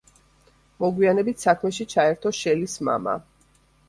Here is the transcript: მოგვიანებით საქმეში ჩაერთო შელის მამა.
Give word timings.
მოგვიანებით 0.83 1.43
საქმეში 1.47 1.85
ჩაერთო 1.91 2.31
შელის 2.39 2.79
მამა. 2.89 3.15